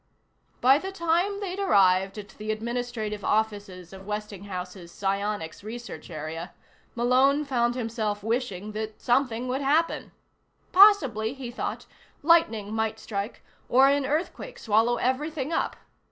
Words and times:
By 0.61 0.79
the 0.79 0.91
time 0.91 1.41
they'd 1.41 1.59
arrived 1.59 2.17
at 2.17 2.29
the 2.29 2.51
administrative 2.51 3.23
offices 3.23 3.93
of 3.93 4.07
Westinghouse's 4.07 4.91
psionics 4.91 5.63
research 5.63 6.09
area, 6.09 6.53
Malone 6.95 7.45
found 7.45 7.75
himself 7.75 8.23
wishing 8.23 8.71
that 8.71 8.99
something 8.99 9.47
would 9.47 9.61
happen. 9.61 10.11
Possibly, 10.71 11.35
he 11.35 11.51
thought, 11.51 11.85
lightning 12.23 12.73
might 12.73 12.97
strike, 12.99 13.43
or 13.69 13.89
an 13.89 14.07
earthquake 14.07 14.57
swallow 14.57 14.95
everything 14.95 15.53
up. 15.53 15.75